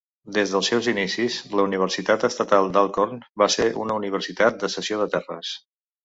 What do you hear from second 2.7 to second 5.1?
d'Alcorn va ser una universitat de cessió de